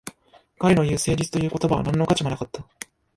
[0.57, 2.65] 彼の言う誠実という言葉は何の価値もなかった